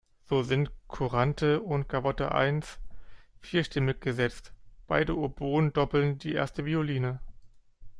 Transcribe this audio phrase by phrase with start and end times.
[0.27, 2.59] So sind "Courante" und "Gavotte I"
[3.39, 4.51] vierstimmig gesetzt;
[4.87, 7.19] beide Oboen doppeln die erste Violine.